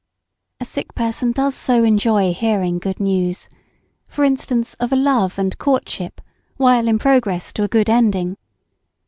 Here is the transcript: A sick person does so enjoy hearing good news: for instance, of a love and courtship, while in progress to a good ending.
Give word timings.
A 0.59 0.65
sick 0.65 0.95
person 0.95 1.31
does 1.31 1.53
so 1.53 1.83
enjoy 1.83 2.33
hearing 2.33 2.79
good 2.79 2.99
news: 2.99 3.49
for 4.09 4.23
instance, 4.23 4.73
of 4.79 4.91
a 4.91 4.95
love 4.95 5.37
and 5.37 5.55
courtship, 5.59 6.21
while 6.57 6.87
in 6.87 6.97
progress 6.97 7.53
to 7.53 7.63
a 7.63 7.67
good 7.67 7.87
ending. 7.87 8.37